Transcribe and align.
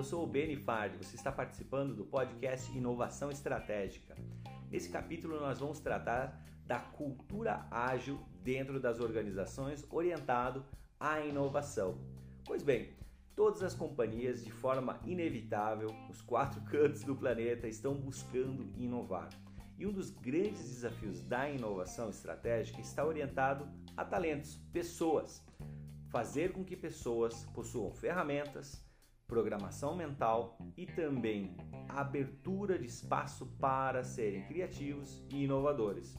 eu 0.00 0.04
sou 0.04 0.24
o 0.24 0.26
Beni 0.26 0.56
Fard, 0.56 0.96
você 0.96 1.14
está 1.14 1.30
participando 1.30 1.94
do 1.94 2.06
podcast 2.06 2.74
Inovação 2.74 3.30
Estratégica. 3.30 4.16
Nesse 4.70 4.88
capítulo 4.88 5.38
nós 5.38 5.58
vamos 5.58 5.78
tratar 5.78 6.42
da 6.64 6.78
cultura 6.78 7.66
ágil 7.70 8.18
dentro 8.42 8.80
das 8.80 8.98
organizações 8.98 9.84
orientado 9.90 10.64
à 10.98 11.20
inovação. 11.20 11.98
Pois 12.46 12.62
bem, 12.62 12.94
todas 13.36 13.62
as 13.62 13.74
companhias 13.74 14.42
de 14.42 14.50
forma 14.50 14.98
inevitável, 15.04 15.94
os 16.08 16.22
quatro 16.22 16.62
cantos 16.72 17.04
do 17.04 17.14
planeta 17.14 17.68
estão 17.68 17.92
buscando 17.92 18.72
inovar. 18.78 19.28
E 19.76 19.84
um 19.86 19.92
dos 19.92 20.08
grandes 20.08 20.62
desafios 20.62 21.20
da 21.20 21.50
inovação 21.50 22.08
estratégica 22.08 22.80
está 22.80 23.04
orientado 23.04 23.68
a 23.94 24.02
talentos, 24.02 24.56
pessoas. 24.72 25.44
Fazer 26.08 26.52
com 26.54 26.64
que 26.64 26.74
pessoas 26.74 27.44
possuam 27.52 27.92
ferramentas, 27.92 28.82
programação 29.30 29.94
mental 29.94 30.58
e 30.76 30.84
também 30.84 31.56
abertura 31.88 32.76
de 32.76 32.86
espaço 32.86 33.46
para 33.60 34.02
serem 34.02 34.42
criativos 34.42 35.24
e 35.30 35.44
inovadores. 35.44 36.18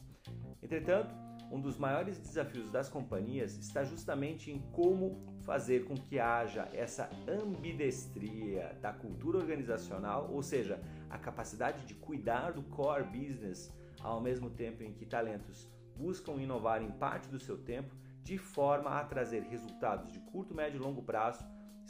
Entretanto, 0.64 1.14
um 1.52 1.60
dos 1.60 1.78
maiores 1.78 2.18
desafios 2.18 2.72
das 2.72 2.88
companhias 2.88 3.58
está 3.58 3.84
justamente 3.84 4.50
em 4.50 4.60
como 4.72 5.22
fazer 5.42 5.84
com 5.84 5.94
que 5.94 6.18
haja 6.18 6.70
essa 6.72 7.10
ambidestria 7.28 8.78
da 8.82 8.94
cultura 8.94 9.40
organizacional, 9.40 10.30
ou 10.32 10.42
seja, 10.42 10.82
a 11.09 11.18
capacidade 11.18 11.86
de 11.86 11.94
cuidar 11.96 12.54
do 12.54 12.64
core 12.64 13.04
business 13.04 13.70
ao 14.00 14.22
mesmo 14.22 14.50
tempo 14.50 14.84
em 14.84 14.94
que 14.94 15.06
talentos 15.06 15.68
buscam 15.98 16.36
inovar 16.36 16.82
em 16.82 16.92
parte 16.92 17.28
do 17.28 17.40
seu 17.40 17.58
tempo, 17.58 17.94
de 18.23 18.38
forma 18.38 18.92
a 18.92 19.04
trazer 19.04 19.42
resultados 19.44 20.14
de 20.14 20.20
curto, 20.20 20.56
médio 20.56 20.78
e 20.78 20.82
longo 20.82 21.02
prazo 21.02 21.44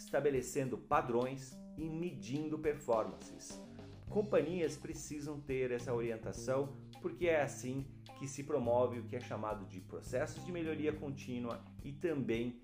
estabelecendo 0.04 0.78
padrões 0.78 1.58
e 1.78 1.90
medindo 1.90 2.60
performances. 2.60 3.62
Companhias 4.10 4.76
precisam 4.76 5.40
ter 5.40 5.72
essa 5.72 5.94
orientação 5.94 6.76
porque 7.02 7.28
é 7.28 7.42
assim 7.42 7.86
que 8.20 8.28
se 8.28 8.44
promove 8.44 9.00
o 9.00 9.04
que 9.04 9.16
é 9.16 9.20
chamado 9.20 9.66
de 9.66 9.80
processos 9.80 10.46
de 10.46 10.52
melhoria 10.52 10.94
contínua 10.94 11.64
e 11.84 11.92
também 11.92 12.62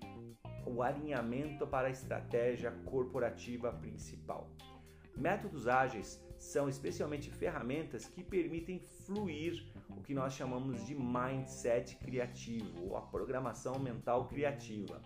o 0.66 0.82
alinhamento 0.82 1.66
para 1.66 1.88
a 1.88 1.90
estratégia 1.90 2.70
corporativa 2.84 3.72
principal. 3.72 4.50
Métodos 5.16 5.66
ágeis 5.66 6.22
são 6.38 6.68
especialmente 6.68 7.30
ferramentas 7.30 8.06
que 8.06 8.22
permitem 8.22 8.78
fluir 8.78 9.66
o 9.90 10.02
que 10.02 10.14
nós 10.14 10.34
chamamos 10.34 10.86
de 10.86 10.94
mindset 10.94 11.96
criativo 11.96 12.84
ou 12.84 12.96
a 12.96 13.00
programação 13.00 13.78
mental 13.80 14.28
criativa. 14.28 15.02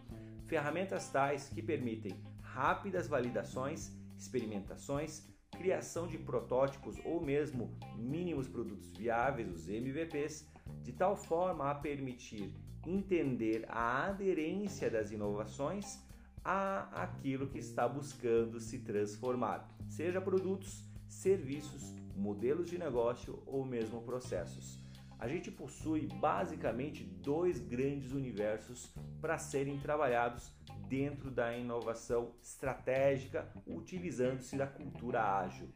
Ferramentas 0.52 1.08
tais 1.08 1.48
que 1.48 1.62
permitem 1.62 2.12
rápidas 2.42 3.08
validações, 3.08 3.90
experimentações, 4.18 5.26
criação 5.50 6.06
de 6.06 6.18
protótipos 6.18 6.98
ou 7.06 7.22
mesmo 7.22 7.74
mínimos 7.96 8.48
produtos 8.48 8.90
viáveis, 8.90 9.48
os 9.48 9.66
MVPs, 9.66 10.46
de 10.82 10.92
tal 10.92 11.16
forma 11.16 11.70
a 11.70 11.74
permitir 11.74 12.52
entender 12.86 13.64
a 13.66 14.08
aderência 14.08 14.90
das 14.90 15.10
inovações 15.10 15.98
a 16.44 17.02
aquilo 17.02 17.48
que 17.48 17.58
está 17.58 17.88
buscando 17.88 18.60
se 18.60 18.80
transformar, 18.80 19.66
seja 19.88 20.20
produtos, 20.20 20.84
serviços, 21.08 21.94
modelos 22.14 22.68
de 22.68 22.76
negócio 22.76 23.42
ou 23.46 23.64
mesmo 23.64 24.02
processos 24.02 24.81
a 25.22 25.28
gente 25.28 25.52
possui 25.52 26.08
basicamente 26.20 27.04
dois 27.04 27.60
grandes 27.60 28.10
universos 28.10 28.92
para 29.20 29.38
serem 29.38 29.78
trabalhados 29.78 30.50
dentro 30.88 31.30
da 31.30 31.56
inovação 31.56 32.32
estratégica, 32.42 33.48
utilizando-se 33.64 34.56
da 34.56 34.66
cultura 34.66 35.22
ágil. 35.22 35.68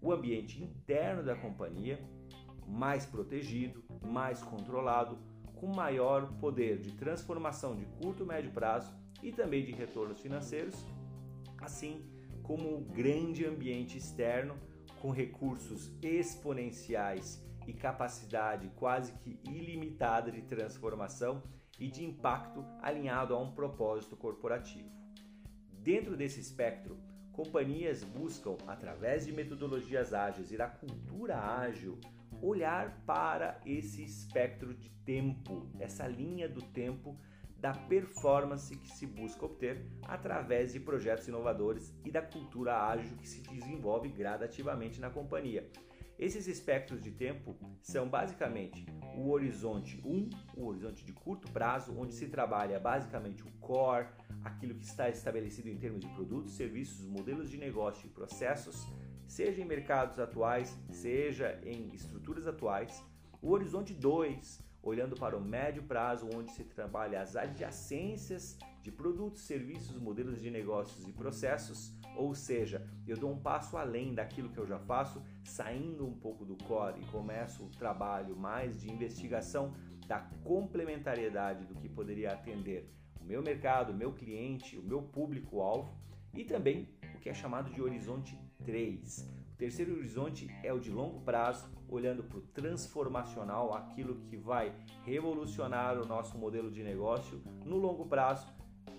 O 0.00 0.12
ambiente 0.12 0.62
interno 0.62 1.24
da 1.24 1.34
companhia, 1.34 1.98
mais 2.64 3.04
protegido, 3.04 3.82
mais 4.00 4.40
controlado, 4.40 5.18
com 5.56 5.66
maior 5.66 6.32
poder 6.38 6.78
de 6.78 6.92
transformação 6.92 7.74
de 7.74 7.86
curto 8.00 8.22
e 8.22 8.26
médio 8.26 8.52
prazo 8.52 8.94
e 9.20 9.32
também 9.32 9.64
de 9.64 9.72
retornos 9.72 10.20
financeiros, 10.20 10.86
assim 11.58 12.08
como 12.40 12.76
o 12.76 12.82
grande 12.82 13.44
ambiente 13.44 13.98
externo 13.98 14.54
com 15.00 15.10
recursos 15.10 15.90
exponenciais 16.00 17.44
e 17.66 17.72
capacidade 17.72 18.70
quase 18.76 19.12
que 19.14 19.38
ilimitada 19.44 20.30
de 20.30 20.42
transformação 20.42 21.42
e 21.78 21.88
de 21.88 22.04
impacto 22.04 22.64
alinhado 22.80 23.34
a 23.34 23.40
um 23.40 23.52
propósito 23.52 24.16
corporativo. 24.16 24.90
Dentro 25.72 26.16
desse 26.16 26.40
espectro, 26.40 26.98
companhias 27.32 28.02
buscam, 28.02 28.56
através 28.66 29.26
de 29.26 29.32
metodologias 29.32 30.14
ágeis 30.14 30.50
e 30.50 30.56
da 30.56 30.66
cultura 30.66 31.38
ágil, 31.38 32.00
olhar 32.40 33.02
para 33.06 33.60
esse 33.64 34.02
espectro 34.02 34.74
de 34.74 34.90
tempo, 35.04 35.70
essa 35.78 36.06
linha 36.06 36.48
do 36.48 36.62
tempo 36.62 37.18
da 37.58 37.72
performance 37.72 38.76
que 38.76 38.90
se 38.90 39.06
busca 39.06 39.46
obter 39.46 39.86
através 40.02 40.72
de 40.72 40.80
projetos 40.80 41.26
inovadores 41.26 41.92
e 42.04 42.10
da 42.10 42.20
cultura 42.20 42.76
ágil 42.86 43.16
que 43.16 43.28
se 43.28 43.40
desenvolve 43.42 44.08
gradativamente 44.08 45.00
na 45.00 45.10
companhia. 45.10 45.70
Esses 46.18 46.48
espectros 46.48 47.02
de 47.02 47.10
tempo 47.10 47.54
são 47.82 48.08
basicamente 48.08 48.86
o 49.14 49.30
horizonte 49.30 50.00
1, 50.02 50.30
o 50.56 50.66
horizonte 50.66 51.04
de 51.04 51.12
curto 51.12 51.50
prazo, 51.52 51.94
onde 51.98 52.14
se 52.14 52.26
trabalha 52.28 52.80
basicamente 52.80 53.42
o 53.42 53.50
core, 53.60 54.08
aquilo 54.42 54.74
que 54.74 54.84
está 54.84 55.10
estabelecido 55.10 55.68
em 55.68 55.76
termos 55.76 56.00
de 56.00 56.08
produtos, 56.08 56.52
serviços, 56.52 57.06
modelos 57.06 57.50
de 57.50 57.58
negócio 57.58 58.06
e 58.06 58.08
processos, 58.08 58.86
seja 59.26 59.60
em 59.60 59.66
mercados 59.66 60.18
atuais, 60.18 60.74
seja 60.90 61.60
em 61.62 61.94
estruturas 61.94 62.46
atuais. 62.46 63.04
O 63.42 63.50
horizonte 63.50 63.92
2, 63.92 64.64
olhando 64.82 65.16
para 65.16 65.36
o 65.36 65.40
médio 65.40 65.82
prazo, 65.82 66.30
onde 66.34 66.50
se 66.52 66.64
trabalha 66.64 67.20
as 67.20 67.36
adjacências 67.36 68.58
de 68.82 68.90
produtos, 68.90 69.42
serviços, 69.42 70.00
modelos 70.00 70.40
de 70.40 70.50
negócios 70.50 71.06
e 71.06 71.12
processos, 71.12 71.92
ou 72.16 72.34
seja, 72.34 72.86
eu 73.06 73.16
dou 73.16 73.30
um 73.30 73.38
passo 73.38 73.76
além 73.76 74.14
daquilo 74.14 74.48
que 74.48 74.58
eu 74.58 74.66
já 74.66 74.78
faço, 74.78 75.22
saindo 75.44 76.06
um 76.06 76.14
pouco 76.14 76.44
do 76.44 76.56
core 76.64 77.00
e 77.00 77.06
começo 77.06 77.64
o 77.64 77.70
trabalho 77.70 78.36
mais 78.36 78.80
de 78.80 78.90
investigação 78.90 79.74
da 80.06 80.20
complementariedade 80.44 81.64
do 81.66 81.74
que 81.74 81.88
poderia 81.88 82.32
atender 82.32 82.92
o 83.20 83.24
meu 83.24 83.42
mercado, 83.42 83.90
o 83.90 83.96
meu 83.96 84.12
cliente, 84.12 84.76
o 84.76 84.82
meu 84.82 85.02
público-alvo 85.02 85.94
e 86.32 86.44
também 86.44 86.88
o 87.14 87.18
que 87.18 87.28
é 87.28 87.34
chamado 87.34 87.72
de 87.72 87.82
horizonte 87.82 88.38
3. 88.64 89.36
O 89.52 89.56
terceiro 89.56 89.94
horizonte 89.94 90.50
é 90.62 90.72
o 90.72 90.78
de 90.78 90.90
longo 90.90 91.20
prazo, 91.20 91.66
olhando 91.88 92.22
para 92.22 92.38
o 92.38 92.42
transformacional, 92.42 93.72
aquilo 93.72 94.16
que 94.26 94.36
vai 94.36 94.74
revolucionar 95.02 95.98
o 95.98 96.06
nosso 96.06 96.36
modelo 96.36 96.70
de 96.70 96.82
negócio 96.82 97.42
no 97.64 97.78
longo 97.78 98.06
prazo 98.06 98.46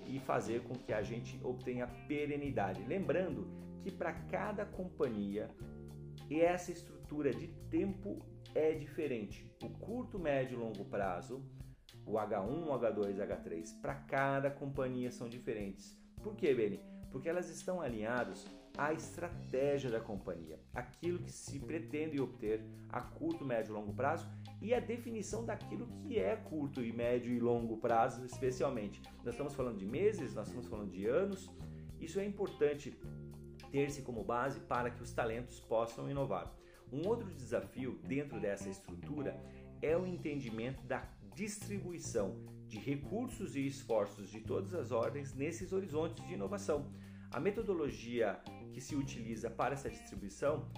e 0.07 0.19
fazer 0.19 0.63
com 0.63 0.75
que 0.75 0.93
a 0.93 1.01
gente 1.01 1.39
obtenha 1.43 1.87
perenidade. 2.07 2.83
Lembrando 2.83 3.47
que 3.81 3.91
para 3.91 4.13
cada 4.13 4.65
companhia 4.65 5.49
essa 6.29 6.71
estrutura 6.71 7.31
de 7.31 7.47
tempo 7.69 8.19
é 8.53 8.73
diferente. 8.73 9.49
O 9.63 9.69
curto, 9.69 10.19
médio 10.19 10.57
e 10.57 10.59
longo 10.59 10.85
prazo, 10.85 11.43
o 12.05 12.13
H1, 12.13 12.67
o 12.67 12.79
H2, 12.79 13.17
H3, 13.17 13.81
para 13.81 13.95
cada 13.95 14.49
companhia 14.49 15.11
são 15.11 15.27
diferentes. 15.27 15.97
Por 16.21 16.35
quê, 16.35 16.53
Beni? 16.53 16.79
Porque 17.11 17.29
elas 17.29 17.49
estão 17.49 17.81
alinhadas 17.81 18.45
à 18.77 18.93
estratégia 18.93 19.89
da 19.89 19.99
companhia, 19.99 20.59
aquilo 20.73 21.19
que 21.19 21.31
se 21.31 21.59
pretende 21.59 22.19
obter 22.19 22.63
a 22.89 23.01
curto, 23.01 23.43
médio 23.43 23.71
e 23.71 23.73
longo 23.73 23.93
prazo 23.93 24.29
e 24.61 24.73
a 24.73 24.79
definição 24.79 25.45
daquilo 25.45 25.87
que 26.01 26.17
é 26.17 26.35
curto 26.35 26.83
e 26.83 26.91
médio 26.91 27.31
e 27.31 27.39
longo 27.39 27.77
prazo, 27.77 28.25
especialmente. 28.25 29.01
Nós 29.23 29.33
estamos 29.33 29.53
falando 29.53 29.77
de 29.77 29.85
meses, 29.85 30.33
nós 30.33 30.47
estamos 30.47 30.67
falando 30.67 30.91
de 30.91 31.05
anos. 31.05 31.49
Isso 31.99 32.19
é 32.19 32.25
importante 32.25 32.97
ter-se 33.71 34.01
como 34.01 34.23
base 34.23 34.59
para 34.61 34.89
que 34.89 35.01
os 35.01 35.11
talentos 35.11 35.59
possam 35.59 36.09
inovar. 36.09 36.53
Um 36.91 37.07
outro 37.07 37.29
desafio 37.33 37.99
dentro 38.07 38.39
dessa 38.39 38.69
estrutura 38.69 39.39
é 39.81 39.95
o 39.95 40.05
entendimento 40.05 40.81
da 40.83 41.07
distribuição 41.35 42.35
de 42.67 42.79
recursos 42.79 43.55
e 43.55 43.65
esforços 43.65 44.29
de 44.29 44.41
todas 44.41 44.73
as 44.73 44.91
ordens 44.91 45.33
nesses 45.33 45.71
horizontes 45.71 46.25
de 46.25 46.33
inovação. 46.33 46.91
A 47.31 47.39
metodologia 47.39 48.41
que 48.73 48.81
se 48.81 48.95
utiliza 48.95 49.49
para 49.49 49.73
essa 49.73 49.89
distribuição 49.89 50.69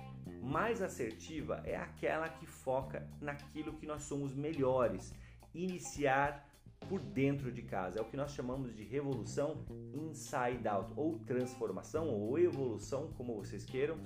mais 0.49 0.81
assertiva 0.81 1.61
é 1.63 1.75
aquela 1.75 2.27
que 2.27 2.45
foca 2.47 3.07
naquilo 3.21 3.73
que 3.73 3.85
nós 3.85 4.01
somos 4.03 4.33
melhores, 4.33 5.13
iniciar 5.53 6.47
por 6.87 6.99
dentro 6.99 7.51
de 7.51 7.61
casa. 7.61 7.99
É 7.99 8.01
o 8.01 8.05
que 8.05 8.17
nós 8.17 8.31
chamamos 8.31 8.75
de 8.75 8.83
revolução 8.83 9.63
inside 9.93 10.67
out, 10.67 10.91
ou 10.95 11.19
transformação 11.19 12.09
ou 12.09 12.39
evolução, 12.39 13.13
como 13.15 13.35
vocês 13.35 13.63
queiram, 13.63 13.97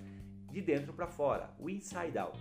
de 0.52 0.62
dentro 0.62 0.92
para 0.94 1.08
fora, 1.08 1.50
o 1.58 1.70
inside 1.70 2.18
out. 2.18 2.38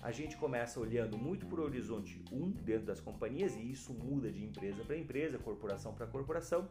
A 0.00 0.10
gente 0.10 0.36
começa 0.36 0.80
olhando 0.80 1.18
muito 1.18 1.46
para 1.46 1.60
o 1.60 1.64
horizonte 1.64 2.22
1 2.32 2.50
dentro 2.52 2.86
das 2.86 3.00
companhias 3.00 3.54
e 3.54 3.70
isso 3.70 3.92
muda 3.92 4.30
de 4.32 4.44
empresa 4.44 4.82
para 4.82 4.96
empresa, 4.96 5.38
corporação 5.38 5.94
para 5.94 6.06
corporação, 6.06 6.70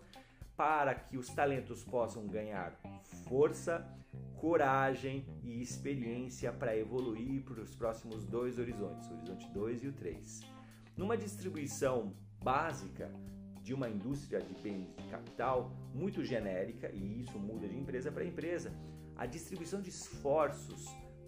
para 0.56 0.96
que 0.96 1.18
os 1.18 1.28
talentos 1.30 1.84
possam 1.84 2.26
ganhar 2.28 2.80
força, 3.28 3.86
coragem 4.38 5.26
e 5.44 5.62
experiência 5.62 6.52
para 6.52 6.78
evoluir 6.78 7.44
para 7.44 7.62
os 7.62 7.76
próximos 7.76 8.26
dois 8.26 8.58
horizontes, 8.60 9.10
o 9.10 9.14
horizonte 9.14 9.48
2 9.52 9.84
e 9.84 9.88
o 9.88 9.94
3. 9.94 10.42
Numa 10.96 11.18
distribuição 11.18 12.14
básica 12.44 13.12
de 13.62 13.74
uma 13.74 13.90
indústria 13.90 14.40
de 14.40 14.54
bens 14.62 14.96
de 14.96 15.04
capital 15.06 15.72
muito 15.94 16.24
genérica, 16.24 16.92
e 16.94 17.22
isso 17.22 17.40
muda 17.40 17.68
de 17.68 17.76
empresa 17.76 18.12
para 18.12 18.24
empresa, 18.24 18.72
a 19.16 19.26
distribuição 19.26 19.82
de 19.82 19.90
esforços 19.90 20.86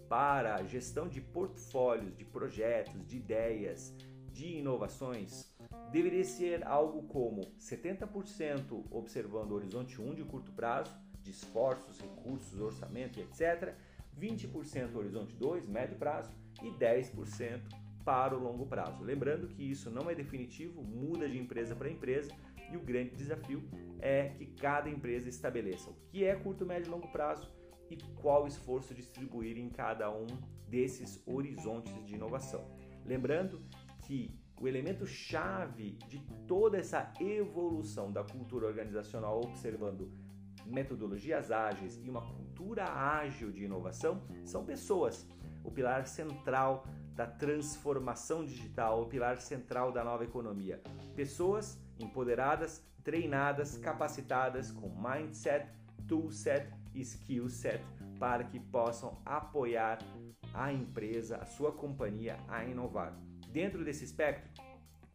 para 0.08 0.54
a 0.54 0.64
gestão 0.64 1.08
de 1.08 1.20
portfólios, 1.20 2.16
de 2.16 2.24
projetos, 2.24 3.06
de 3.06 3.16
ideias, 3.16 3.94
de 4.30 4.58
inovações 4.58 5.52
deveria 5.90 6.24
ser 6.24 6.64
algo 6.66 7.02
como 7.08 7.40
70% 7.58 8.84
observando 8.90 9.52
o 9.52 9.54
horizonte 9.54 10.00
1 10.00 10.14
de 10.14 10.24
curto 10.24 10.52
prazo, 10.52 10.94
de 11.28 11.34
esforços, 11.34 12.00
recursos, 12.00 12.58
orçamento 12.58 13.20
etc., 13.20 13.74
20% 14.18 14.96
horizonte 14.96 15.36
2, 15.36 15.68
médio 15.68 15.96
prazo, 15.96 16.32
e 16.62 16.70
10% 16.70 17.60
para 18.04 18.36
o 18.36 18.42
longo 18.42 18.66
prazo. 18.66 19.04
Lembrando 19.04 19.46
que 19.46 19.62
isso 19.62 19.90
não 19.90 20.10
é 20.10 20.14
definitivo, 20.14 20.82
muda 20.82 21.28
de 21.28 21.38
empresa 21.38 21.76
para 21.76 21.90
empresa 21.90 22.32
e 22.72 22.76
o 22.76 22.80
grande 22.80 23.14
desafio 23.14 23.62
é 24.00 24.30
que 24.30 24.46
cada 24.46 24.88
empresa 24.88 25.28
estabeleça 25.28 25.90
o 25.90 25.94
que 26.10 26.24
é 26.24 26.34
curto, 26.34 26.66
médio 26.66 26.88
e 26.88 26.90
longo 26.90 27.08
prazo 27.08 27.48
e 27.90 27.96
qual 28.20 28.46
esforço 28.46 28.94
distribuir 28.94 29.56
em 29.56 29.68
cada 29.68 30.10
um 30.10 30.26
desses 30.68 31.22
horizontes 31.26 31.94
de 32.04 32.14
inovação. 32.14 32.66
Lembrando 33.04 33.62
que 34.06 34.30
o 34.60 34.66
elemento 34.66 35.06
chave 35.06 35.92
de 36.08 36.18
toda 36.46 36.78
essa 36.78 37.12
evolução 37.20 38.10
da 38.10 38.24
cultura 38.24 38.66
organizacional, 38.66 39.40
observando 39.40 40.10
metodologias 40.68 41.50
ágeis 41.50 42.00
e 42.02 42.08
uma 42.08 42.22
cultura 42.22 42.84
ágil 42.84 43.50
de 43.50 43.64
inovação, 43.64 44.22
são 44.44 44.64
pessoas. 44.64 45.26
O 45.64 45.70
pilar 45.70 46.06
central 46.06 46.86
da 47.14 47.26
transformação 47.26 48.44
digital, 48.44 49.02
o 49.02 49.06
pilar 49.06 49.40
central 49.40 49.90
da 49.90 50.04
nova 50.04 50.24
economia. 50.24 50.80
Pessoas 51.16 51.78
empoderadas, 51.98 52.84
treinadas, 53.02 53.76
capacitadas 53.76 54.70
com 54.70 54.88
mindset, 54.88 55.66
toolset 56.06 56.72
e 56.94 57.00
skillset 57.00 57.82
para 58.18 58.44
que 58.44 58.60
possam 58.60 59.20
apoiar 59.24 59.98
a 60.54 60.72
empresa, 60.72 61.36
a 61.36 61.44
sua 61.44 61.72
companhia 61.72 62.38
a 62.48 62.64
inovar. 62.64 63.16
Dentro 63.50 63.84
desse 63.84 64.04
espectro, 64.04 64.50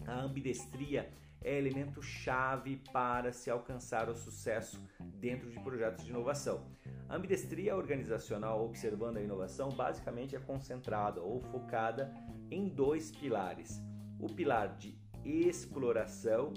a 0.06 0.20
ambidestria 0.20 1.10
é 1.42 1.58
elemento 1.58 2.02
chave 2.02 2.82
para 2.92 3.32
se 3.32 3.50
alcançar 3.50 4.10
o 4.10 4.16
sucesso 4.16 4.82
dentro 5.24 5.50
de 5.50 5.58
projetos 5.62 6.04
de 6.04 6.10
inovação. 6.10 6.66
A 7.08 7.16
ambidestria 7.16 7.78
organizacional 7.78 8.66
observando 8.66 9.16
a 9.18 9.22
inovação 9.22 9.70
basicamente 9.70 10.36
é 10.36 10.40
concentrada 10.40 11.22
ou 11.22 11.40
focada 11.40 12.14
em 12.52 12.68
dois 12.68 13.10
pilares: 13.10 13.82
o 14.20 14.28
pilar 14.28 14.76
de 14.76 14.94
exploração, 15.24 16.54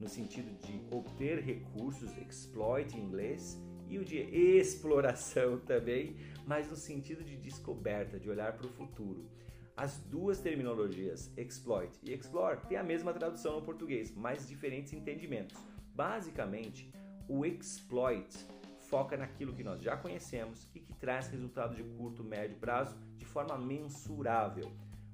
no 0.00 0.08
sentido 0.08 0.50
de 0.66 0.80
obter 0.90 1.40
recursos, 1.40 2.16
exploit 2.16 2.96
em 2.96 3.02
inglês, 3.02 3.60
e 3.86 3.98
o 3.98 4.04
de 4.04 4.16
exploração 4.16 5.58
também, 5.72 6.16
mas 6.46 6.70
no 6.70 6.76
sentido 6.76 7.22
de 7.22 7.36
descoberta, 7.36 8.18
de 8.18 8.30
olhar 8.30 8.54
para 8.54 8.66
o 8.66 8.70
futuro. 8.70 9.28
As 9.76 9.98
duas 9.98 10.40
terminologias, 10.40 11.30
exploit 11.36 11.92
e 12.02 12.14
explore, 12.14 12.60
têm 12.66 12.78
a 12.78 12.82
mesma 12.82 13.12
tradução 13.12 13.56
no 13.56 13.62
português, 13.62 14.10
mas 14.16 14.48
diferentes 14.48 14.94
entendimentos. 14.94 15.54
Basicamente, 15.94 16.90
o 17.28 17.44
exploit 17.44 18.28
foca 18.88 19.16
naquilo 19.16 19.52
que 19.52 19.64
nós 19.64 19.82
já 19.82 19.96
conhecemos 19.96 20.68
e 20.74 20.80
que 20.80 20.94
traz 20.94 21.28
resultado 21.28 21.74
de 21.74 21.82
curto, 21.82 22.22
médio 22.22 22.56
prazo 22.56 22.96
de 23.16 23.24
forma 23.24 23.58
mensurável. 23.58 24.70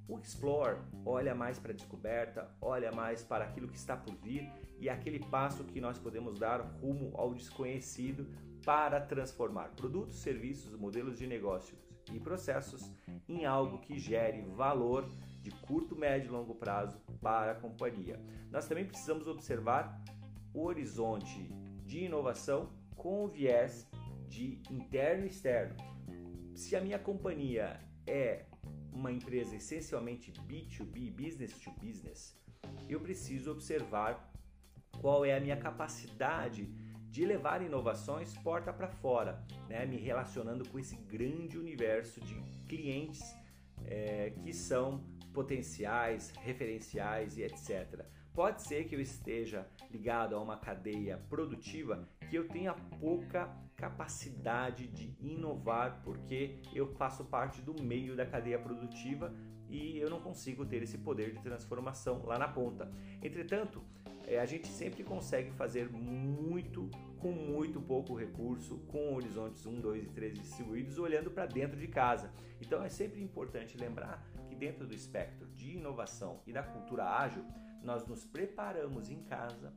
O 0.08 0.18
Explore 0.18 0.78
olha 1.06 1.34
mais 1.34 1.58
para 1.58 1.72
a 1.72 1.74
descoberta, 1.74 2.50
olha 2.60 2.92
mais 2.92 3.22
para 3.22 3.44
aquilo 3.44 3.68
que 3.68 3.76
está 3.76 3.96
por 3.96 4.14
vir 4.16 4.50
e 4.78 4.90
aquele 4.90 5.20
passo 5.20 5.64
que 5.64 5.80
nós 5.80 5.98
podemos 5.98 6.38
dar 6.38 6.60
rumo 6.60 7.12
ao 7.14 7.32
desconhecido 7.32 8.26
para 8.64 9.00
transformar 9.00 9.70
produtos, 9.70 10.18
serviços, 10.18 10.76
modelos 10.78 11.18
de 11.18 11.26
negócios 11.26 11.78
e 12.12 12.20
processos 12.20 12.90
em 13.28 13.46
algo 13.46 13.78
que 13.78 13.98
gere 13.98 14.42
valor 14.42 15.08
de 15.40 15.50
curto, 15.50 15.96
médio 15.96 16.28
e 16.28 16.30
longo 16.30 16.54
prazo 16.54 17.00
para 17.20 17.52
a 17.52 17.54
companhia. 17.54 18.20
Nós 18.50 18.66
também 18.66 18.84
precisamos 18.84 19.26
observar 19.26 20.02
o 20.52 20.64
horizonte 20.64 21.50
de 21.92 22.06
inovação 22.06 22.70
com 22.96 23.22
o 23.22 23.28
viés 23.28 23.86
de 24.26 24.62
interno 24.70 25.24
e 25.24 25.28
externo. 25.28 25.76
Se 26.54 26.74
a 26.74 26.80
minha 26.80 26.98
companhia 26.98 27.78
é 28.06 28.46
uma 28.90 29.12
empresa 29.12 29.56
essencialmente 29.56 30.32
B2B, 30.32 31.12
business 31.12 31.52
to 31.60 31.70
business, 31.72 32.34
eu 32.88 32.98
preciso 32.98 33.52
observar 33.52 34.32
qual 35.02 35.22
é 35.22 35.36
a 35.36 35.40
minha 35.40 35.56
capacidade 35.58 36.64
de 37.10 37.26
levar 37.26 37.60
inovações 37.60 38.34
porta 38.38 38.72
para 38.72 38.88
fora, 38.88 39.44
né? 39.68 39.84
me 39.84 39.98
relacionando 39.98 40.66
com 40.70 40.78
esse 40.78 40.96
grande 40.96 41.58
universo 41.58 42.22
de 42.22 42.40
clientes 42.70 43.22
é, 43.84 44.30
que 44.42 44.54
são 44.54 45.04
potenciais, 45.34 46.30
referenciais 46.40 47.36
e 47.36 47.42
etc. 47.42 48.02
Pode 48.34 48.62
ser 48.62 48.84
que 48.84 48.94
eu 48.94 49.00
esteja 49.00 49.66
ligado 49.90 50.34
a 50.34 50.40
uma 50.40 50.56
cadeia 50.56 51.18
produtiva 51.28 52.08
que 52.30 52.36
eu 52.36 52.48
tenha 52.48 52.72
pouca 52.98 53.54
capacidade 53.76 54.86
de 54.86 55.14
inovar 55.20 56.00
porque 56.02 56.58
eu 56.74 56.86
faço 56.94 57.24
parte 57.26 57.60
do 57.60 57.82
meio 57.82 58.16
da 58.16 58.24
cadeia 58.24 58.58
produtiva 58.58 59.34
e 59.68 59.98
eu 59.98 60.08
não 60.08 60.20
consigo 60.20 60.64
ter 60.64 60.82
esse 60.82 60.96
poder 60.98 61.32
de 61.32 61.42
transformação 61.42 62.24
lá 62.24 62.38
na 62.38 62.48
ponta. 62.48 62.90
Entretanto, 63.22 63.82
é, 64.26 64.38
a 64.38 64.46
gente 64.46 64.68
sempre 64.68 65.02
consegue 65.02 65.50
fazer 65.52 65.90
muito 65.90 66.90
com 67.18 67.32
muito 67.32 67.80
pouco 67.80 68.14
recurso, 68.14 68.78
com 68.88 69.14
horizontes 69.14 69.66
1, 69.66 69.80
2 69.80 70.04
e 70.04 70.08
3 70.08 70.38
distribuídos, 70.38 70.98
olhando 70.98 71.30
para 71.30 71.46
dentro 71.46 71.78
de 71.78 71.86
casa. 71.86 72.32
Então 72.60 72.82
é 72.82 72.88
sempre 72.88 73.22
importante 73.22 73.76
lembrar 73.76 74.26
que 74.48 74.54
dentro 74.54 74.86
do 74.86 74.94
espectro 74.94 75.46
de 75.48 75.76
inovação 75.76 76.40
e 76.46 76.52
da 76.52 76.62
cultura 76.62 77.04
ágil, 77.04 77.44
nós 77.82 78.06
nos 78.06 78.24
preparamos 78.24 79.08
em 79.10 79.22
casa 79.22 79.72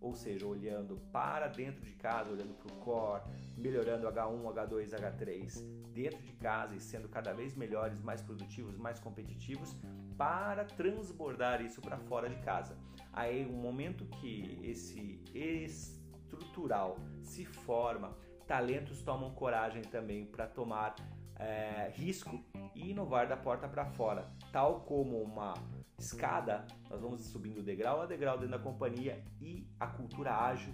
ou 0.00 0.14
seja, 0.14 0.46
olhando 0.46 0.96
para 1.12 1.48
dentro 1.48 1.84
de 1.84 1.92
casa, 1.92 2.30
olhando 2.30 2.54
para 2.54 2.72
o 2.72 2.76
core, 2.78 3.22
melhorando 3.56 4.06
H1, 4.06 4.42
H2, 4.42 4.90
H3 4.90 5.62
dentro 5.92 6.22
de 6.22 6.32
casa 6.34 6.76
e 6.76 6.80
sendo 6.80 7.08
cada 7.08 7.32
vez 7.32 7.54
melhores, 7.56 8.00
mais 8.00 8.22
produtivos, 8.22 8.76
mais 8.76 9.00
competitivos, 9.00 9.74
para 10.16 10.64
transbordar 10.64 11.60
isso 11.60 11.80
para 11.80 11.98
fora 11.98 12.28
de 12.28 12.36
casa. 12.42 12.76
Aí, 13.12 13.46
um 13.46 13.60
momento 13.60 14.04
que 14.04 14.60
esse 14.62 15.20
estrutural 15.34 16.96
se 17.22 17.44
forma, 17.44 18.16
talentos 18.46 19.02
tomam 19.02 19.34
coragem 19.34 19.82
também 19.82 20.24
para 20.24 20.46
tomar 20.46 20.94
é, 21.38 21.90
risco 21.94 22.42
e 22.74 22.90
inovar 22.90 23.28
da 23.28 23.36
porta 23.36 23.68
para 23.68 23.86
fora, 23.86 24.28
tal 24.52 24.80
como 24.80 25.22
uma 25.22 25.54
escada, 25.98 26.66
nós 26.88 27.00
vamos 27.00 27.22
subindo 27.22 27.62
degrau 27.62 28.02
a 28.02 28.06
degrau 28.06 28.36
dentro 28.38 28.56
da 28.56 28.62
companhia 28.62 29.22
e 29.40 29.66
a 29.78 29.86
cultura 29.86 30.34
ágil 30.34 30.72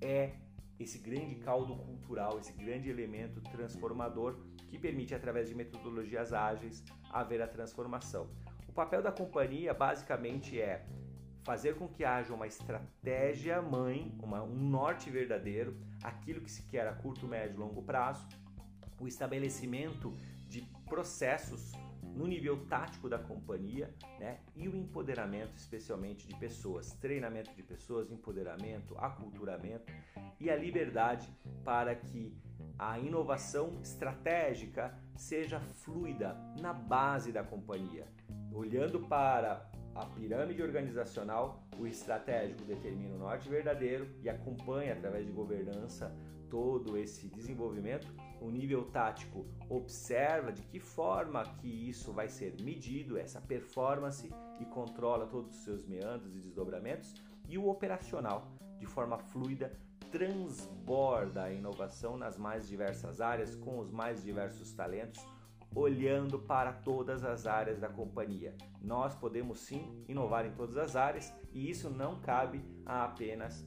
é 0.00 0.32
esse 0.78 0.98
grande 0.98 1.36
caldo 1.36 1.76
cultural, 1.76 2.38
esse 2.38 2.52
grande 2.52 2.88
elemento 2.88 3.40
transformador 3.40 4.36
que 4.68 4.78
permite, 4.78 5.14
através 5.14 5.48
de 5.48 5.54
metodologias 5.54 6.32
ágeis, 6.32 6.82
haver 7.10 7.40
a 7.40 7.46
transformação. 7.46 8.28
O 8.68 8.72
papel 8.72 9.00
da 9.00 9.12
companhia 9.12 9.72
basicamente 9.72 10.60
é 10.60 10.84
fazer 11.44 11.76
com 11.76 11.86
que 11.86 12.04
haja 12.04 12.34
uma 12.34 12.46
estratégia 12.46 13.62
mãe, 13.62 14.18
uma, 14.20 14.42
um 14.42 14.54
norte 14.54 15.10
verdadeiro, 15.10 15.78
aquilo 16.02 16.40
que 16.40 16.50
se 16.50 16.62
quer 16.64 16.88
a 16.88 16.92
curto, 16.92 17.28
médio 17.28 17.54
e 17.54 17.58
longo 17.58 17.82
prazo, 17.82 18.26
o 19.00 19.08
estabelecimento 19.08 20.16
de 20.46 20.62
processos 20.88 21.72
no 22.14 22.26
nível 22.26 22.64
tático 22.66 23.08
da 23.08 23.18
companhia, 23.18 23.92
né? 24.20 24.38
E 24.54 24.68
o 24.68 24.76
empoderamento, 24.76 25.56
especialmente 25.56 26.28
de 26.28 26.36
pessoas, 26.36 26.92
treinamento 26.94 27.52
de 27.54 27.62
pessoas, 27.62 28.10
empoderamento, 28.10 28.96
aculturamento 28.98 29.92
e 30.38 30.48
a 30.48 30.56
liberdade 30.56 31.28
para 31.64 31.94
que 31.94 32.36
a 32.78 32.98
inovação 32.98 33.80
estratégica 33.82 34.96
seja 35.16 35.60
fluida 35.60 36.36
na 36.60 36.72
base 36.72 37.32
da 37.32 37.42
companhia. 37.42 38.06
Olhando 38.52 39.00
para 39.00 39.68
a 39.94 40.06
pirâmide 40.06 40.62
organizacional, 40.62 41.66
o 41.78 41.86
estratégico 41.86 42.64
determina 42.64 43.14
o 43.14 43.18
norte 43.18 43.48
verdadeiro 43.48 44.08
e 44.22 44.28
acompanha 44.28 44.92
através 44.92 45.26
de 45.26 45.32
governança 45.32 46.14
todo 46.54 46.96
esse 46.96 47.26
desenvolvimento 47.26 48.14
o 48.40 48.48
nível 48.48 48.84
tático 48.84 49.44
observa 49.68 50.52
de 50.52 50.62
que 50.62 50.78
forma 50.78 51.42
que 51.56 51.66
isso 51.66 52.12
vai 52.12 52.28
ser 52.28 52.54
medido, 52.62 53.18
essa 53.18 53.40
performance, 53.40 54.32
e 54.60 54.64
controla 54.66 55.26
todos 55.26 55.52
os 55.52 55.64
seus 55.64 55.84
meandros 55.84 56.32
e 56.36 56.38
desdobramentos, 56.38 57.12
e 57.48 57.58
o 57.58 57.68
operacional, 57.68 58.52
de 58.78 58.86
forma 58.86 59.18
fluida, 59.18 59.76
transborda 60.12 61.42
a 61.42 61.52
inovação 61.52 62.16
nas 62.16 62.38
mais 62.38 62.68
diversas 62.68 63.20
áreas, 63.20 63.56
com 63.56 63.80
os 63.80 63.90
mais 63.90 64.22
diversos 64.22 64.72
talentos, 64.72 65.26
olhando 65.74 66.38
para 66.38 66.72
todas 66.72 67.24
as 67.24 67.48
áreas 67.48 67.80
da 67.80 67.88
companhia. 67.88 68.54
Nós 68.80 69.12
podemos 69.16 69.58
sim 69.58 70.04
inovar 70.06 70.46
em 70.46 70.52
todas 70.52 70.76
as 70.76 70.94
áreas 70.94 71.34
e 71.52 71.68
isso 71.68 71.90
não 71.90 72.20
cabe 72.20 72.64
a 72.86 73.06
apenas 73.06 73.66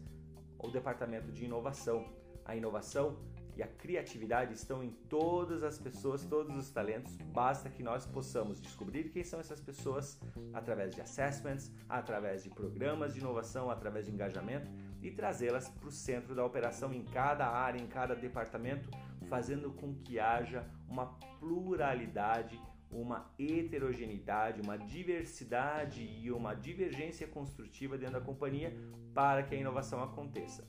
o 0.57 0.69
departamento 0.69 1.33
de 1.33 1.43
inovação. 1.43 2.05
A 2.47 2.55
inovação 2.55 3.17
e 3.57 3.61
a 3.61 3.67
criatividade 3.67 4.53
estão 4.53 4.83
em 4.83 4.91
todas 5.09 5.63
as 5.63 5.77
pessoas, 5.77 6.23
todos 6.23 6.55
os 6.55 6.69
talentos. 6.69 7.17
Basta 7.33 7.69
que 7.69 7.83
nós 7.83 8.05
possamos 8.05 8.61
descobrir 8.61 9.09
quem 9.09 9.23
são 9.23 9.39
essas 9.39 9.59
pessoas 9.59 10.17
através 10.53 10.95
de 10.95 11.01
assessments, 11.01 11.71
através 11.89 12.43
de 12.43 12.49
programas 12.49 13.13
de 13.13 13.19
inovação, 13.19 13.69
através 13.69 14.05
de 14.05 14.11
engajamento 14.11 14.71
e 15.01 15.11
trazê-las 15.11 15.67
para 15.67 15.89
o 15.89 15.91
centro 15.91 16.33
da 16.33 16.45
operação 16.45 16.93
em 16.93 17.03
cada 17.03 17.47
área, 17.47 17.81
em 17.81 17.87
cada 17.87 18.15
departamento, 18.15 18.89
fazendo 19.27 19.71
com 19.71 19.93
que 19.93 20.19
haja 20.19 20.65
uma 20.87 21.07
pluralidade, 21.39 22.57
uma 22.89 23.29
heterogeneidade, 23.37 24.61
uma 24.61 24.77
diversidade 24.77 26.01
e 26.01 26.31
uma 26.31 26.53
divergência 26.53 27.27
construtiva 27.27 27.97
dentro 27.97 28.19
da 28.19 28.21
companhia 28.21 28.73
para 29.13 29.43
que 29.43 29.53
a 29.53 29.57
inovação 29.57 30.01
aconteça. 30.01 30.65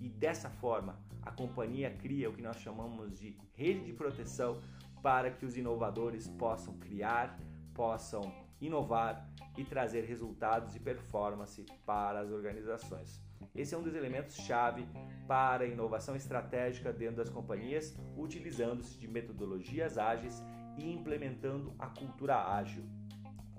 E 0.00 0.08
dessa 0.08 0.50
forma, 0.50 0.98
a 1.22 1.30
companhia 1.30 1.90
cria 1.90 2.28
o 2.28 2.32
que 2.32 2.42
nós 2.42 2.56
chamamos 2.56 3.18
de 3.18 3.36
rede 3.54 3.84
de 3.84 3.92
proteção 3.92 4.60
para 5.02 5.30
que 5.30 5.44
os 5.44 5.56
inovadores 5.56 6.28
possam 6.28 6.74
criar, 6.78 7.38
possam 7.74 8.22
inovar 8.60 9.28
e 9.56 9.64
trazer 9.64 10.04
resultados 10.04 10.74
e 10.76 10.80
performance 10.80 11.64
para 11.84 12.20
as 12.20 12.30
organizações. 12.30 13.20
Esse 13.54 13.74
é 13.74 13.78
um 13.78 13.82
dos 13.82 13.94
elementos 13.94 14.36
chave 14.36 14.86
para 15.26 15.64
a 15.64 15.66
inovação 15.66 16.16
estratégica 16.16 16.92
dentro 16.92 17.16
das 17.16 17.28
companhias, 17.28 17.94
utilizando-se 18.16 18.98
de 18.98 19.08
metodologias 19.08 19.98
ágeis 19.98 20.42
e 20.78 20.90
implementando 20.90 21.74
a 21.78 21.88
cultura 21.88 22.36
ágil. 22.36 22.84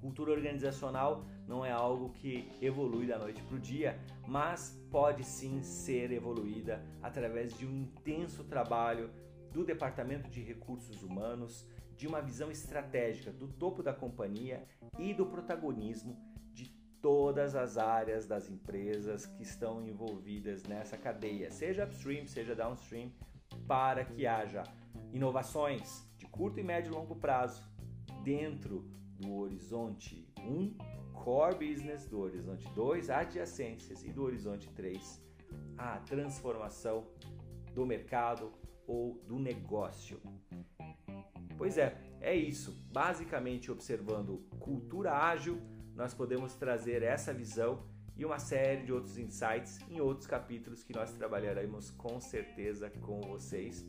Cultura 0.03 0.33
organizacional 0.33 1.23
não 1.47 1.63
é 1.65 1.71
algo 1.71 2.09
que 2.09 2.51
evolui 2.61 3.07
da 3.07 3.17
noite 3.17 3.41
para 3.41 3.55
o 3.55 3.59
dia, 3.59 3.97
mas 4.27 4.77
pode 4.91 5.23
sim 5.23 5.63
ser 5.63 6.11
evoluída 6.11 6.83
através 7.01 7.57
de 7.57 7.65
um 7.65 7.73
intenso 7.73 8.43
trabalho 8.43 9.09
do 9.53 9.63
Departamento 9.63 10.29
de 10.29 10.41
Recursos 10.41 11.03
Humanos, 11.03 11.65
de 11.95 12.05
uma 12.05 12.21
visão 12.21 12.51
estratégica 12.51 13.31
do 13.31 13.47
topo 13.47 13.81
da 13.81 13.93
companhia 13.93 14.67
e 14.99 15.13
do 15.13 15.25
protagonismo 15.25 16.17
de 16.51 16.67
todas 17.01 17.55
as 17.55 17.77
áreas 17.77 18.27
das 18.27 18.49
empresas 18.49 19.25
que 19.25 19.41
estão 19.41 19.81
envolvidas 19.81 20.63
nessa 20.63 20.97
cadeia, 20.97 21.49
seja 21.49 21.85
upstream, 21.85 22.27
seja 22.27 22.53
downstream, 22.53 23.09
para 23.65 24.03
que 24.03 24.27
haja 24.27 24.63
inovações 25.13 26.05
de 26.17 26.25
curto 26.25 26.59
e 26.59 26.63
médio 26.63 26.91
e 26.91 26.93
longo 26.93 27.15
prazo 27.15 27.63
dentro 28.21 28.91
do 29.23 29.35
horizonte 29.37 30.27
1, 30.37 30.75
core 31.13 31.55
business, 31.55 32.05
do 32.05 32.19
horizonte 32.19 32.67
2, 32.75 33.09
adjacências 33.09 34.03
e 34.03 34.11
do 34.11 34.23
horizonte 34.23 34.69
3, 34.71 35.23
a 35.77 35.97
transformação 35.99 37.07
do 37.73 37.85
mercado 37.85 38.51
ou 38.85 39.15
do 39.25 39.39
negócio. 39.39 40.19
Pois 41.57 41.77
é, 41.77 41.97
é 42.19 42.35
isso. 42.35 42.71
Basicamente, 42.91 43.71
observando 43.71 44.45
cultura 44.59 45.13
ágil, 45.13 45.61
nós 45.95 46.13
podemos 46.13 46.55
trazer 46.55 47.01
essa 47.03 47.33
visão 47.33 47.83
e 48.15 48.25
uma 48.25 48.39
série 48.39 48.83
de 48.83 48.91
outros 48.91 49.17
insights 49.17 49.79
em 49.89 49.99
outros 49.99 50.27
capítulos 50.27 50.83
que 50.83 50.93
nós 50.93 51.11
trabalharemos 51.13 51.89
com 51.91 52.19
certeza 52.19 52.89
com 52.89 53.21
vocês 53.21 53.85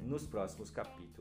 nos 0.00 0.26
próximos 0.26 0.70
capítulos. 0.70 1.15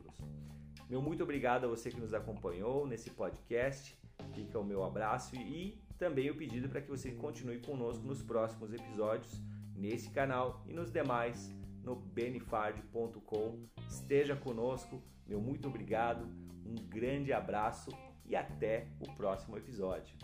Meu 0.89 1.01
muito 1.01 1.23
obrigado 1.23 1.65
a 1.65 1.67
você 1.67 1.89
que 1.89 1.99
nos 1.99 2.13
acompanhou 2.13 2.85
nesse 2.85 3.09
podcast. 3.09 3.97
Fica 4.33 4.59
o 4.59 4.63
meu 4.63 4.83
abraço 4.83 5.35
e 5.35 5.81
também 5.97 6.29
o 6.29 6.35
pedido 6.35 6.69
para 6.69 6.81
que 6.81 6.89
você 6.89 7.11
continue 7.11 7.59
conosco 7.59 8.05
nos 8.05 8.21
próximos 8.21 8.71
episódios 8.71 9.41
nesse 9.75 10.09
canal 10.11 10.63
e 10.67 10.73
nos 10.73 10.91
demais 10.91 11.51
no 11.83 11.95
benefard.com. 11.95 13.59
Esteja 13.89 14.35
conosco, 14.35 15.01
meu 15.27 15.41
muito 15.41 15.67
obrigado, 15.67 16.27
um 16.65 16.75
grande 16.75 17.33
abraço 17.33 17.89
e 18.25 18.35
até 18.35 18.87
o 18.99 19.11
próximo 19.15 19.57
episódio. 19.57 20.15